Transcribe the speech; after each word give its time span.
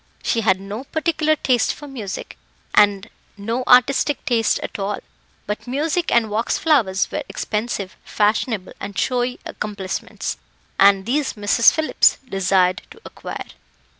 She 0.23 0.41
had 0.41 0.59
no 0.59 0.85
particular 0.85 1.35
taste 1.35 1.75
for 1.75 1.87
music, 1.87 2.35
and 2.73 3.07
no 3.37 3.63
artistic 3.67 4.25
taste 4.25 4.59
at 4.63 4.79
all; 4.79 4.97
but 5.45 5.67
music 5.67 6.11
and 6.11 6.31
wax 6.31 6.57
flowers 6.57 7.11
were 7.11 7.21
expensive, 7.29 7.95
fashionable, 8.03 8.73
and 8.79 8.97
showy 8.97 9.39
accomplishments, 9.45 10.37
and 10.79 11.05
these 11.05 11.33
Mrs. 11.33 11.71
Phillips 11.71 12.17
desired 12.27 12.81
to 12.89 12.99
acquire. 13.05 13.45